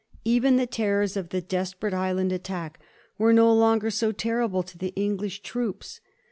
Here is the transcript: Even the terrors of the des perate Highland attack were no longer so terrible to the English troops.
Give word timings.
Even 0.25 0.55
the 0.55 0.65
terrors 0.65 1.15
of 1.15 1.29
the 1.29 1.41
des 1.41 1.67
perate 1.79 1.93
Highland 1.93 2.31
attack 2.31 2.79
were 3.19 3.31
no 3.31 3.53
longer 3.53 3.91
so 3.91 4.11
terrible 4.11 4.63
to 4.63 4.75
the 4.75 4.93
English 4.95 5.43
troops. 5.43 6.01